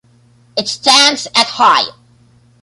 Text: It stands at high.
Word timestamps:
It 0.57 0.67
stands 0.67 1.27
at 1.35 1.45
high. 1.45 1.91